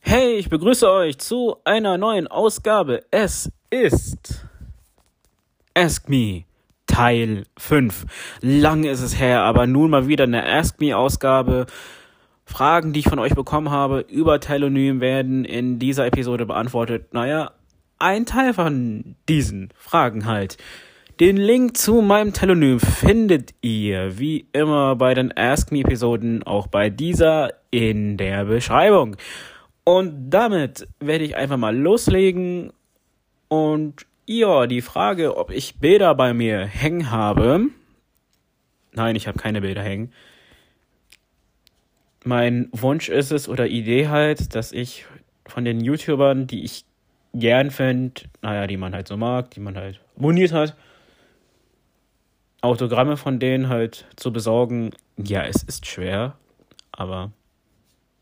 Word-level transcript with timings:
Hey, 0.00 0.36
ich 0.36 0.48
begrüße 0.48 0.90
euch 0.90 1.18
zu 1.18 1.56
einer 1.64 1.98
neuen 1.98 2.28
Ausgabe. 2.28 3.02
Es 3.10 3.52
ist 3.68 4.46
Ask 5.74 6.08
Me 6.08 6.44
Teil 6.86 7.44
5. 7.58 8.06
Lang 8.40 8.84
ist 8.84 9.02
es 9.02 9.18
her, 9.18 9.42
aber 9.42 9.66
nun 9.66 9.90
mal 9.90 10.08
wieder 10.08 10.24
eine 10.24 10.46
Ask 10.46 10.80
Me 10.80 10.96
Ausgabe. 10.96 11.66
Fragen, 12.46 12.94
die 12.94 13.00
ich 13.00 13.08
von 13.08 13.18
euch 13.18 13.34
bekommen 13.34 13.70
habe 13.70 14.00
über 14.08 14.40
Telonym 14.40 15.00
werden 15.00 15.44
in 15.44 15.78
dieser 15.78 16.06
Episode 16.06 16.46
beantwortet. 16.46 17.12
Naja, 17.12 17.52
ein 18.02 18.26
Teil 18.26 18.52
von 18.52 19.14
diesen 19.28 19.70
Fragen 19.76 20.26
halt. 20.26 20.58
Den 21.20 21.36
Link 21.36 21.76
zu 21.76 22.00
meinem 22.02 22.32
Telonym 22.32 22.80
findet 22.80 23.54
ihr 23.60 24.18
wie 24.18 24.46
immer 24.52 24.96
bei 24.96 25.14
den 25.14 25.30
Ask 25.36 25.70
Me 25.70 25.80
Episoden, 25.80 26.42
auch 26.42 26.66
bei 26.66 26.90
dieser 26.90 27.52
in 27.70 28.16
der 28.16 28.44
Beschreibung. 28.46 29.16
Und 29.84 30.30
damit 30.30 30.88
werde 30.98 31.24
ich 31.24 31.36
einfach 31.36 31.58
mal 31.58 31.76
loslegen. 31.76 32.72
Und 33.46 34.06
ja, 34.26 34.66
die 34.66 34.80
Frage, 34.80 35.36
ob 35.36 35.50
ich 35.50 35.78
Bilder 35.78 36.14
bei 36.14 36.34
mir 36.34 36.64
hängen 36.64 37.10
habe. 37.10 37.68
Nein, 38.92 39.14
ich 39.14 39.28
habe 39.28 39.38
keine 39.38 39.60
Bilder 39.60 39.82
hängen. 39.82 40.12
Mein 42.24 42.68
Wunsch 42.72 43.08
ist 43.08 43.30
es 43.30 43.48
oder 43.48 43.66
Idee 43.68 44.08
halt, 44.08 44.54
dass 44.54 44.72
ich 44.72 45.06
von 45.46 45.64
den 45.64 45.80
YouTubern, 45.80 46.46
die 46.46 46.64
ich 46.64 46.84
gern 47.34 47.70
finde, 47.70 48.22
naja, 48.40 48.66
die 48.66 48.76
man 48.76 48.94
halt 48.94 49.08
so 49.08 49.16
mag, 49.16 49.50
die 49.50 49.60
man 49.60 49.76
halt 49.76 50.00
abonniert 50.16 50.52
hat, 50.52 50.76
Autogramme 52.60 53.16
von 53.16 53.40
denen 53.40 53.68
halt 53.68 54.06
zu 54.16 54.32
besorgen. 54.32 54.90
Ja, 55.16 55.44
es 55.44 55.62
ist 55.62 55.86
schwer, 55.86 56.36
aber 56.92 57.32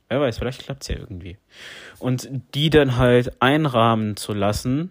wer 0.09 0.21
weiß, 0.21 0.39
vielleicht 0.39 0.65
klappt 0.65 0.83
es 0.83 0.89
ja 0.89 0.97
irgendwie. 0.97 1.37
Und 1.99 2.29
die 2.55 2.71
dann 2.71 2.97
halt 2.97 3.41
einrahmen 3.43 4.17
zu 4.17 4.33
lassen 4.33 4.91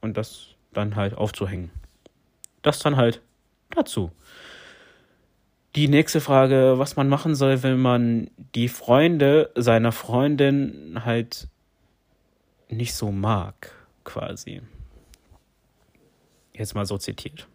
und 0.00 0.16
das 0.16 0.54
dann 0.72 0.96
halt 0.96 1.14
aufzuhängen. 1.14 1.70
Das 2.62 2.78
dann 2.78 2.96
halt 2.96 3.20
dazu. 3.70 4.10
Die 5.74 5.88
nächste 5.88 6.22
Frage, 6.22 6.78
was 6.78 6.96
man 6.96 7.08
machen 7.08 7.34
soll, 7.34 7.62
wenn 7.62 7.78
man 7.78 8.30
die 8.54 8.68
Freunde 8.68 9.50
seiner 9.54 9.92
Freundin 9.92 11.02
halt 11.04 11.48
nicht 12.68 12.94
so 12.94 13.12
mag, 13.12 13.72
quasi. 14.04 14.62
Jetzt 16.52 16.74
mal 16.74 16.86
so 16.86 16.98
zitiert. 16.98 17.48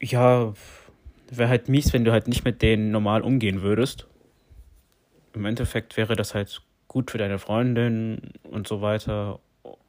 Ja, 0.00 0.52
wäre 1.30 1.48
halt 1.48 1.68
mies, 1.68 1.92
wenn 1.92 2.04
du 2.04 2.12
halt 2.12 2.28
nicht 2.28 2.44
mit 2.44 2.62
denen 2.62 2.90
normal 2.90 3.22
umgehen 3.22 3.62
würdest 3.62 4.06
im 5.38 5.44
Endeffekt 5.44 5.96
wäre 5.96 6.16
das 6.16 6.34
halt 6.34 6.62
gut 6.88 7.10
für 7.10 7.18
deine 7.18 7.38
Freundin 7.38 8.32
und 8.42 8.66
so 8.66 8.80
weiter 8.80 9.40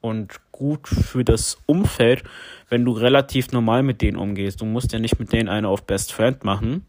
und 0.02 0.40
gut 0.52 0.88
für 0.88 1.24
das 1.24 1.58
Umfeld, 1.66 2.24
wenn 2.70 2.86
du 2.86 2.92
relativ 2.92 3.52
normal 3.52 3.84
mit 3.84 4.02
denen 4.02 4.18
umgehst. 4.18 4.62
Du 4.62 4.66
musst 4.66 4.94
ja 4.94 5.00
nicht 5.00 5.20
mit 5.20 5.34
denen 5.34 5.50
eine 5.50 5.68
auf 5.68 5.86
Best 5.86 6.14
Friend 6.14 6.44
machen. 6.44 6.86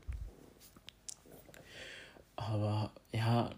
Aber 2.36 2.92
ja, 3.12 3.50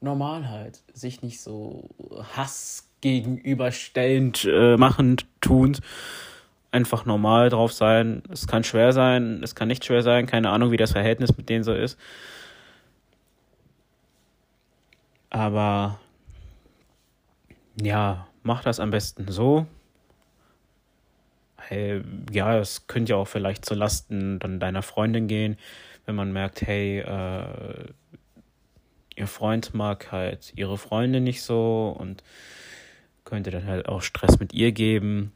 normal 0.00 0.48
halt. 0.48 0.82
Sich 0.92 1.22
nicht 1.22 1.40
so 1.40 1.88
Hass 2.36 2.88
gegenüberstellend 3.00 4.44
äh, 4.44 4.76
machend, 4.76 5.26
tuend. 5.40 5.80
Einfach 6.72 7.06
normal 7.06 7.48
drauf 7.48 7.72
sein. 7.72 8.22
Es 8.30 8.46
kann 8.46 8.64
schwer 8.64 8.92
sein, 8.92 9.40
es 9.42 9.54
kann 9.54 9.68
nicht 9.68 9.84
schwer 9.84 10.02
sein. 10.02 10.26
Keine 10.26 10.50
Ahnung, 10.50 10.70
wie 10.72 10.76
das 10.76 10.92
Verhältnis 10.92 11.36
mit 11.36 11.48
denen 11.48 11.64
so 11.64 11.72
ist. 11.72 11.98
Aber 15.30 15.98
ja, 17.80 18.26
mach 18.42 18.62
das 18.62 18.80
am 18.80 18.90
besten 18.90 19.30
so. 19.30 19.66
Hey, 21.58 22.02
ja, 22.30 22.58
es 22.58 22.86
könnte 22.86 23.10
ja 23.12 23.16
auch 23.16 23.28
vielleicht 23.28 23.64
zu 23.64 23.74
Lasten 23.74 24.38
dann 24.38 24.60
deiner 24.60 24.82
Freundin 24.82 25.26
gehen, 25.26 25.58
wenn 26.04 26.14
man 26.14 26.32
merkt, 26.32 26.62
hey, 26.62 27.00
äh, 27.00 27.92
ihr 29.16 29.26
Freund 29.26 29.74
mag 29.74 30.12
halt 30.12 30.52
ihre 30.54 30.78
Freundin 30.78 31.24
nicht 31.24 31.42
so 31.42 31.96
und 31.98 32.22
könnte 33.24 33.50
dann 33.50 33.66
halt 33.66 33.88
auch 33.88 34.02
Stress 34.02 34.38
mit 34.38 34.54
ihr 34.54 34.72
geben. 34.72 35.32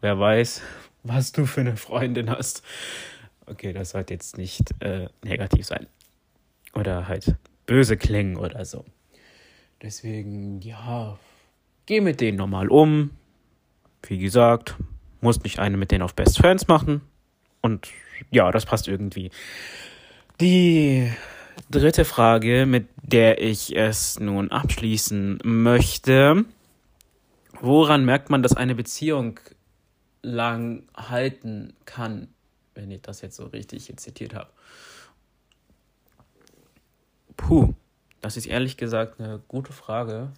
Wer 0.00 0.18
weiß, 0.18 0.62
was 1.02 1.32
du 1.32 1.44
für 1.44 1.60
eine 1.60 1.76
Freundin 1.76 2.30
hast. 2.30 2.62
Okay, 3.46 3.72
das 3.72 3.90
sollte 3.90 4.14
jetzt 4.14 4.38
nicht 4.38 4.74
äh, 4.80 5.08
negativ 5.22 5.66
sein. 5.66 5.86
Oder 6.74 7.08
halt 7.08 7.34
böse 7.66 7.96
klingen 7.96 8.36
oder 8.36 8.64
so. 8.64 8.84
Deswegen, 9.82 10.60
ja, 10.60 11.18
geh 11.86 12.00
mit 12.00 12.20
denen 12.20 12.38
normal 12.38 12.68
um. 12.68 13.10
Wie 14.02 14.18
gesagt, 14.18 14.76
muss 15.20 15.42
nicht 15.42 15.58
eine 15.58 15.76
mit 15.76 15.90
denen 15.90 16.02
auf 16.02 16.14
Best 16.14 16.38
Friends 16.38 16.68
machen. 16.68 17.02
Und 17.62 17.88
ja, 18.30 18.50
das 18.50 18.66
passt 18.66 18.86
irgendwie. 18.86 19.30
Die 20.40 21.10
dritte 21.70 22.04
Frage, 22.04 22.66
mit 22.66 22.86
der 23.12 23.40
ich 23.42 23.74
es 23.74 24.20
nun 24.20 24.50
abschließen 24.50 25.38
möchte. 25.42 26.44
Woran 27.60 28.04
merkt 28.04 28.28
man, 28.28 28.42
dass 28.42 28.54
eine 28.54 28.74
Beziehung 28.74 29.40
lang 30.22 30.82
halten 30.94 31.72
kann, 31.86 32.28
wenn 32.74 32.90
ich 32.90 33.00
das 33.00 33.22
jetzt 33.22 33.36
so 33.36 33.46
richtig 33.46 33.96
zitiert 33.96 34.34
habe? 34.34 34.50
Puh. 37.36 37.74
Das 38.20 38.36
ist 38.36 38.46
ehrlich 38.46 38.76
gesagt 38.76 39.20
eine 39.20 39.40
gute 39.46 39.72
Frage, 39.72 40.32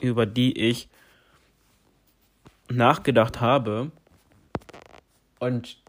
über 0.00 0.24
die 0.24 0.56
ich 0.56 0.88
nachgedacht 2.68 3.40
habe 3.40 3.90
und 5.40 5.82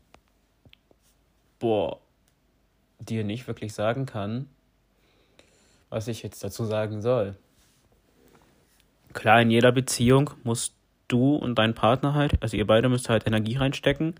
boah, 1.59 1.99
dir 2.99 3.23
nicht 3.23 3.47
wirklich 3.47 3.73
sagen 3.73 4.07
kann, 4.07 4.49
was 5.89 6.07
ich 6.07 6.23
jetzt 6.23 6.43
dazu 6.43 6.65
sagen 6.65 7.01
soll. 7.01 7.35
Klar, 9.13 9.41
in 9.41 9.51
jeder 9.51 9.71
Beziehung 9.71 10.31
musst 10.43 10.73
du 11.07 11.35
und 11.35 11.55
dein 11.55 11.73
Partner 11.73 12.13
halt, 12.13 12.41
also 12.41 12.57
ihr 12.57 12.67
beide 12.67 12.89
müsst 12.89 13.09
halt 13.09 13.25
Energie 13.25 13.55
reinstecken, 13.55 14.15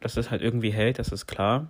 dass 0.00 0.16
es 0.16 0.30
halt 0.30 0.42
irgendwie 0.42 0.72
hält, 0.72 0.98
das 0.98 1.08
ist 1.08 1.26
klar 1.26 1.68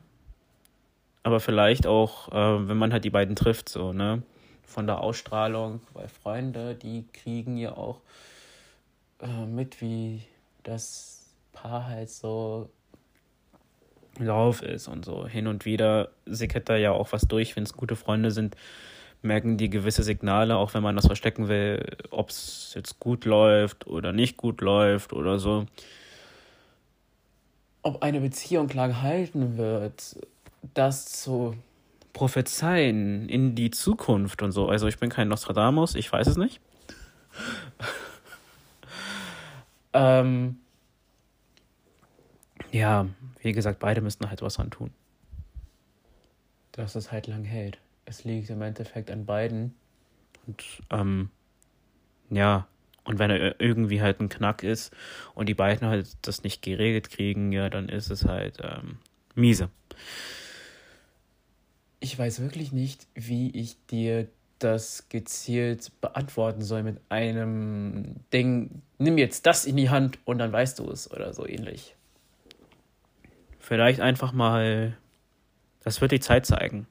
aber 1.25 1.41
vielleicht 1.41 1.87
auch, 1.87 2.29
äh, 2.29 2.69
wenn 2.69 2.77
man 2.77 2.93
halt 2.93 3.05
die 3.05 3.11
beiden 3.11 3.35
trifft, 3.35 3.69
so, 3.69 3.93
ne? 3.93 4.23
Von 4.63 4.87
der 4.87 5.01
Ausstrahlung, 5.01 5.81
weil 5.95 6.09
Freunde, 6.09 6.75
die 6.75 7.07
kriegen 7.13 7.57
ja 7.57 7.77
auch 7.77 8.01
äh, 9.21 9.47
mit, 9.47 9.81
wie 9.81 10.23
das 10.63 11.35
Paar 11.53 11.87
halt 11.87 12.11
so 12.11 12.69
Lauf 14.19 14.63
ist 14.63 14.89
und 14.89 15.05
so. 15.05 15.27
Hin 15.27 15.47
und 15.47 15.65
wieder 15.65 16.11
sickert 16.27 16.69
da 16.69 16.77
ja 16.77 16.93
auch 16.93 17.13
was 17.13 17.23
durch, 17.23 17.57
wenn 17.57 17.65
es 17.65 17.73
gute 17.73 17.97
Freunde 17.97 18.31
sind, 18.31 18.57
merken 19.23 19.57
die 19.57 19.71
gewisse 19.71 20.03
Signale, 20.03 20.57
auch 20.57 20.75
wenn 20.75 20.83
man 20.83 20.97
das 20.97 21.07
verstecken 21.07 21.49
will, 21.49 21.85
ob 22.11 22.31
es 22.31 22.73
jetzt 22.75 23.01
gut 23.01 23.25
läuft 23.25 23.87
oder 23.87 24.13
nicht 24.13 24.37
gut 24.37 24.61
läuft 24.61 25.13
oder 25.13 25.39
so. 25.39 25.67
Ob 27.83 28.03
eine 28.03 28.21
Beziehung 28.21 28.69
lang 28.71 29.03
halten 29.03 29.57
wird, 29.57 30.17
das 30.75 31.07
zu 31.07 31.57
prophezeien 32.13 33.29
in 33.29 33.55
die 33.55 33.71
Zukunft 33.71 34.43
und 34.43 34.53
so. 34.53 34.69
Also 34.69 34.87
ich 34.87 34.99
bin 34.99 35.11
kein 35.11 35.29
Nostradamus, 35.29 35.95
ich 35.95 36.11
weiß 36.11 36.29
es 36.29 36.37
nicht. 36.37 36.61
ähm, 39.93 40.59
ja, 42.75 43.07
wie 43.41 43.53
gesagt, 43.53 43.79
beide 43.79 44.01
müssten 44.01 44.29
halt 44.29 44.43
was 44.43 44.59
tun. 44.71 44.91
Dass 46.73 46.95
es 46.95 47.13
halt 47.13 47.27
lang 47.27 47.45
hält. 47.45 47.79
Es 48.05 48.25
liegt 48.25 48.51
im 48.51 48.63
Endeffekt 48.63 49.11
an 49.11 49.25
beiden. 49.27 49.75
Und 50.47 50.65
ähm, 50.91 51.31
ja, 52.31 52.67
und 53.05 53.19
wenn 53.19 53.31
er 53.31 53.61
irgendwie 53.61 54.03
halt 54.03 54.21
ein 54.21 54.29
Knack 54.29 54.63
ist 54.63 54.93
und 55.35 55.49
die 55.49 55.55
beiden 55.55 55.87
halt 55.87 56.09
das 56.23 56.43
nicht 56.43 56.63
geregelt 56.63 57.11
kriegen, 57.11 57.53
ja, 57.53 57.71
dann 57.71 57.89
ist 57.89 58.11
es 58.11 58.25
halt 58.25 58.59
ähm, 58.63 58.99
miese 59.35 59.71
ich 62.05 62.19
weiß 62.19 62.41
wirklich 62.41 62.71
nicht, 62.71 63.07
wie 63.15 63.51
ich 63.51 63.77
dir 63.87 64.29
das 64.59 65.09
gezielt 65.09 65.91
beantworten 66.03 66.61
soll 66.61 66.83
mit 66.83 67.01
einem 67.09 68.17
Ding, 68.31 68.83
nimm 68.99 69.17
jetzt 69.17 69.47
das 69.47 69.65
in 69.65 69.79
die 69.79 69.89
Hand 69.89 70.19
und 70.27 70.39
dann 70.39 70.53
weißt 70.53 70.79
du 70.79 70.91
es 70.91 71.11
oder 71.11 71.33
so 71.33 71.47
ähnlich. 71.47 71.97
Vielleicht 73.67 74.01
einfach 74.01 74.33
mal, 74.35 74.95
das 75.83 76.03
wird 76.03 76.13
die 76.13 76.21
Zeit 76.21 76.45
zeigen. 76.45 76.87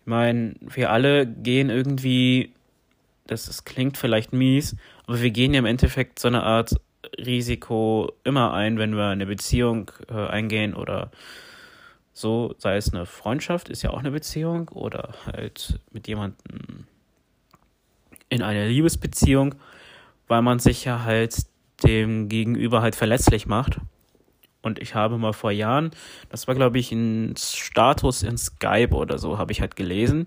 Ich 0.00 0.06
meine, 0.06 0.56
wir 0.58 0.90
alle 0.90 1.28
gehen 1.28 1.70
irgendwie 1.70 2.52
das, 3.28 3.46
das 3.46 3.64
klingt 3.64 3.96
vielleicht 3.96 4.32
mies, 4.32 4.74
aber 5.06 5.22
wir 5.22 5.30
gehen 5.30 5.54
ja 5.54 5.60
im 5.60 5.64
Endeffekt 5.64 6.18
so 6.18 6.26
eine 6.26 6.42
Art 6.42 6.74
Risiko 7.16 8.10
immer 8.24 8.52
ein, 8.52 8.78
wenn 8.78 8.96
wir 8.96 9.06
eine 9.06 9.26
Beziehung 9.26 9.92
äh, 10.08 10.26
eingehen 10.26 10.74
oder 10.74 11.12
so, 12.12 12.56
sei 12.58 12.76
es 12.76 12.92
eine 12.92 13.06
Freundschaft, 13.06 13.68
ist 13.68 13.82
ja 13.82 13.90
auch 13.90 14.00
eine 14.00 14.10
Beziehung, 14.10 14.70
oder 14.70 15.14
halt 15.24 15.78
mit 15.92 16.08
jemandem 16.08 16.88
in 18.28 18.42
einer 18.42 18.66
Liebesbeziehung, 18.66 19.54
weil 20.26 20.42
man 20.42 20.58
sich 20.58 20.84
ja 20.84 21.04
halt 21.04 21.46
dem 21.84 22.28
Gegenüber 22.28 22.82
halt 22.82 22.96
verletzlich 22.96 23.46
macht. 23.46 23.78
Und 24.62 24.78
ich 24.78 24.94
habe 24.94 25.18
mal 25.18 25.32
vor 25.32 25.50
Jahren, 25.50 25.90
das 26.30 26.48
war 26.48 26.54
glaube 26.54 26.78
ich 26.78 26.92
ein 26.92 27.34
Status 27.36 28.22
in 28.22 28.38
Skype 28.38 28.94
oder 28.94 29.18
so, 29.18 29.38
habe 29.38 29.52
ich 29.52 29.60
halt 29.60 29.76
gelesen, 29.76 30.26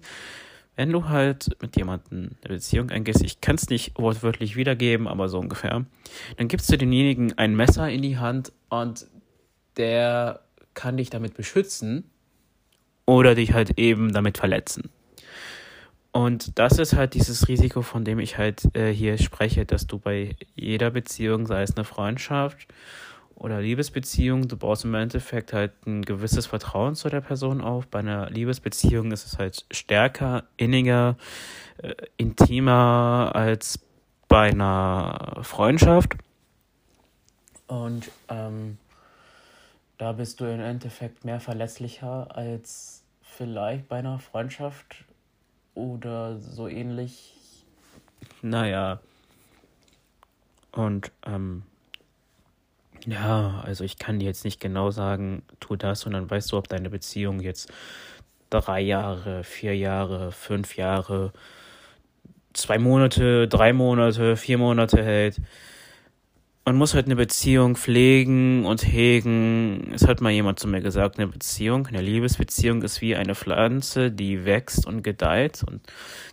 wenn 0.76 0.92
du 0.92 1.08
halt 1.08 1.56
mit 1.62 1.78
jemandem 1.78 2.32
eine 2.44 2.56
Beziehung 2.56 2.90
eingehst, 2.90 3.24
ich 3.24 3.40
kann 3.40 3.56
es 3.56 3.70
nicht 3.70 3.98
wortwörtlich 3.98 4.56
wiedergeben, 4.56 5.08
aber 5.08 5.30
so 5.30 5.40
ungefähr, 5.40 5.86
dann 6.38 6.48
gibst 6.48 6.72
du 6.72 6.78
denjenigen 6.78 7.38
ein 7.38 7.56
Messer 7.56 7.90
in 7.90 8.02
die 8.02 8.18
Hand 8.18 8.52
und 8.70 9.08
der 9.78 10.42
kann 10.74 10.98
dich 10.98 11.10
damit 11.10 11.36
beschützen 11.36 12.10
oder 13.06 13.36
dich 13.36 13.54
halt 13.54 13.80
eben 13.80 14.12
damit 14.12 14.38
verletzen. 14.38 14.90
Und 16.12 16.58
das 16.60 16.80
ist 16.80 16.96
halt 16.96 17.14
dieses 17.14 17.50
Risiko, 17.50 17.82
von 17.82 18.06
dem 18.06 18.20
ich 18.20 18.38
halt 18.38 18.74
äh, 18.74 18.92
hier 18.92 19.18
spreche, 19.18 19.66
dass 19.66 19.86
du 19.86 20.00
bei 20.00 20.36
jeder 20.56 20.90
Beziehung, 20.90 21.46
sei 21.46 21.62
es 21.62 21.76
eine 21.76 21.84
Freundschaft 21.84 22.68
oder 23.36 23.62
Liebesbeziehung, 23.62 24.48
du 24.48 24.58
baust 24.58 24.86
im 24.86 24.96
Endeffekt 24.96 25.54
halt 25.54 25.74
ein 25.86 26.04
gewisses 26.04 26.46
Vertrauen 26.46 26.96
zu 26.96 27.10
der 27.10 27.22
Person 27.22 27.62
auf. 27.62 27.88
Bei 27.88 28.00
einer 28.00 28.30
Liebesbeziehung 28.30 29.12
ist 29.12 29.26
es 29.26 29.38
halt 29.38 29.66
stärker, 29.72 30.46
inniger, 30.58 31.18
äh, 31.78 31.94
intimer 32.18 33.32
als 33.34 33.80
bei 34.28 34.50
einer 34.50 35.40
Freundschaft. 35.42 36.14
Und 37.68 38.10
ähm, 38.30 38.78
da 39.98 40.14
bist 40.14 40.40
du 40.40 40.46
im 40.46 40.62
Endeffekt 40.62 41.26
mehr 41.26 41.40
verletzlicher 41.40 42.36
als 42.36 43.04
vielleicht 43.22 43.88
bei 43.90 43.98
einer 43.98 44.20
Freundschaft 44.20 45.04
oder 45.74 46.40
so 46.40 46.68
ähnlich. 46.68 47.34
Naja. 48.42 49.00
Und 50.72 51.12
ähm, 51.26 51.64
ja, 53.06 53.62
also 53.66 53.84
ich 53.84 53.98
kann 53.98 54.20
dir 54.20 54.26
jetzt 54.26 54.46
nicht 54.46 54.60
genau 54.60 54.92
sagen, 54.92 55.44
tu 55.60 55.76
das 55.76 56.06
und 56.06 56.14
dann 56.14 56.30
weißt 56.30 56.52
du, 56.52 56.58
ob 56.58 56.68
deine 56.68 56.90
Beziehung 56.90 57.40
jetzt 57.40 57.72
drei 58.50 58.82
Jahre, 58.82 59.44
vier 59.44 59.76
Jahre, 59.76 60.32
fünf 60.32 60.76
Jahre, 60.78 61.34
zwei 62.54 62.80
Monate, 62.80 63.48
drei 63.48 63.74
Monate, 63.74 64.38
vier 64.38 64.58
Monate 64.58 65.04
hält. 65.04 65.42
Man 66.68 66.78
muss 66.78 66.96
halt 66.96 67.06
eine 67.06 67.16
Beziehung 67.16 67.76
pflegen 67.76 68.66
und 68.66 68.82
hegen. 68.82 69.92
Es 69.94 70.08
hat 70.08 70.20
mal 70.20 70.32
jemand 70.32 70.58
zu 70.58 70.68
mir 70.68 70.82
gesagt, 70.82 71.20
eine 71.20 71.28
Beziehung, 71.28 71.86
eine 71.86 72.02
Liebesbeziehung 72.02 72.82
ist 72.82 73.02
wie 73.02 73.16
eine 73.16 73.36
Pflanze, 73.36 74.12
die 74.12 74.46
wächst 74.46 74.88
und 74.88 75.04
gedeiht 75.04 75.64
und 75.68 75.82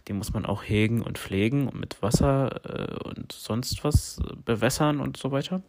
die 0.08 0.14
muss 0.14 0.32
man 0.32 0.46
auch 0.46 0.62
hegen 0.62 1.02
und 1.02 1.18
pflegen 1.18 1.68
und 1.68 1.78
mit 1.78 2.00
Wasser 2.00 2.60
äh, 2.64 3.08
und 3.08 3.32
sonst 3.32 3.84
was 3.84 4.20
bewässern 4.46 5.00
und 5.00 5.18
so 5.18 5.32
weiter. 5.32 5.60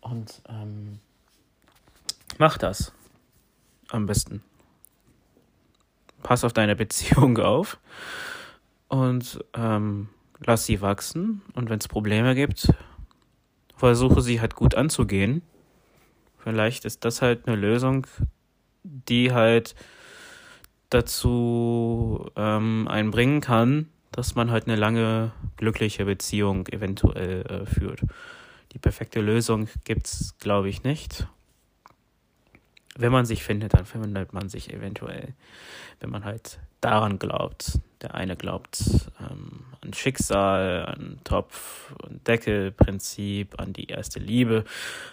Und 0.00 0.42
ähm, 0.48 0.98
mach 2.38 2.58
das 2.58 2.92
am 3.90 4.06
besten. 4.06 4.42
Pass 6.22 6.44
auf 6.44 6.52
deine 6.52 6.76
Beziehung 6.76 7.38
auf 7.38 7.78
und 8.88 9.44
ähm, 9.54 10.08
lass 10.38 10.66
sie 10.66 10.80
wachsen. 10.80 11.42
Und 11.54 11.70
wenn 11.70 11.78
es 11.78 11.88
Probleme 11.88 12.34
gibt, 12.34 12.72
versuche 13.76 14.20
sie 14.20 14.40
halt 14.40 14.54
gut 14.54 14.74
anzugehen. 14.74 15.42
Vielleicht 16.38 16.84
ist 16.84 17.04
das 17.04 17.22
halt 17.22 17.46
eine 17.46 17.56
Lösung, 17.56 18.06
die 18.82 19.32
halt 19.32 19.74
dazu 20.88 22.30
ähm, 22.36 22.88
einbringen 22.88 23.40
kann, 23.40 23.88
dass 24.10 24.34
man 24.34 24.50
halt 24.50 24.66
eine 24.66 24.76
lange 24.76 25.32
glückliche 25.56 26.04
Beziehung 26.04 26.66
eventuell 26.68 27.42
äh, 27.42 27.66
führt. 27.66 28.00
Die 28.72 28.78
perfekte 28.78 29.20
Lösung 29.20 29.68
gibt's, 29.84 30.36
glaube 30.38 30.68
ich, 30.68 30.84
nicht. 30.84 31.26
Wenn 32.96 33.12
man 33.12 33.24
sich 33.24 33.42
findet, 33.42 33.74
dann 33.74 33.86
findet 33.86 34.32
man 34.32 34.48
sich 34.48 34.72
eventuell, 34.72 35.34
wenn 36.00 36.10
man 36.10 36.24
halt 36.24 36.60
daran 36.80 37.18
glaubt. 37.18 37.78
Der 38.02 38.14
eine 38.14 38.36
glaubt 38.36 38.82
ähm, 39.20 39.64
an 39.80 39.92
Schicksal, 39.92 40.86
an 40.86 41.18
Topf- 41.24 41.94
und 42.02 42.26
Deckelprinzip, 42.26 43.60
an 43.60 43.72
die 43.72 43.86
erste 43.86 44.18
Liebe. 44.18 44.64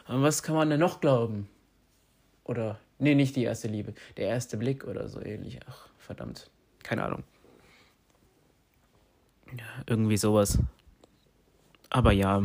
An 0.05 0.21
was 0.21 0.43
kann 0.43 0.55
man 0.55 0.69
denn 0.69 0.79
noch 0.79 1.01
glauben? 1.01 1.47
Oder, 2.43 2.79
nee, 2.99 3.15
nicht 3.15 3.35
die 3.35 3.43
erste 3.43 3.67
Liebe, 3.67 3.93
der 4.15 4.27
erste 4.27 4.57
Blick 4.57 4.85
oder 4.85 5.09
so 5.09 5.21
ähnlich. 5.21 5.59
Ach, 5.67 5.89
verdammt, 5.97 6.49
keine 6.83 7.03
Ahnung. 7.03 7.23
Ja, 9.57 9.65
irgendwie 9.85 10.17
sowas. 10.17 10.59
Aber 11.89 12.11
ja, 12.11 12.43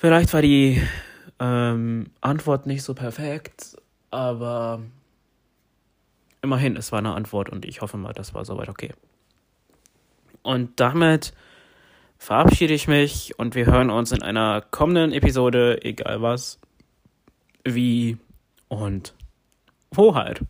Vielleicht 0.00 0.32
war 0.32 0.40
die 0.40 0.80
ähm, 1.40 2.06
Antwort 2.22 2.64
nicht 2.64 2.82
so 2.84 2.94
perfekt, 2.94 3.76
aber 4.10 4.80
immerhin, 6.40 6.74
es 6.74 6.90
war 6.90 7.00
eine 7.00 7.12
Antwort 7.12 7.50
und 7.50 7.66
ich 7.66 7.82
hoffe 7.82 7.98
mal, 7.98 8.14
das 8.14 8.32
war 8.32 8.46
soweit 8.46 8.70
okay. 8.70 8.94
Und 10.40 10.80
damit 10.80 11.34
verabschiede 12.16 12.72
ich 12.72 12.88
mich 12.88 13.38
und 13.38 13.54
wir 13.54 13.66
hören 13.66 13.90
uns 13.90 14.10
in 14.12 14.22
einer 14.22 14.62
kommenden 14.62 15.12
Episode, 15.12 15.84
egal 15.84 16.22
was, 16.22 16.58
wie 17.66 18.16
und 18.68 19.12
wo 19.90 20.14
halt. 20.14 20.40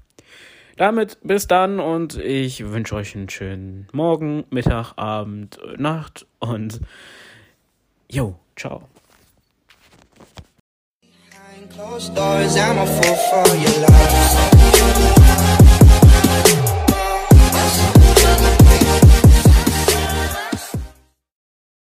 Damit 0.76 1.19
bis 1.25 1.49
dann 1.49 1.81
und 1.81 2.17
ich 2.17 2.70
wünsche 2.70 2.94
euch 2.94 3.17
einen 3.17 3.29
schönen 3.29 3.88
Morgen, 3.91 4.44
Mittag, 4.50 4.93
Abend, 4.94 5.58
Nacht 5.76 6.25
und 6.38 6.81
jo, 8.08 8.38
ciao. 8.55 8.88
Closed 11.70 12.17
doors, 12.17 12.56
I'm 12.56 12.78
a 12.78 12.87
fool 12.87 13.14
for 13.14 13.56
your 13.56 13.70
love. 13.82 14.50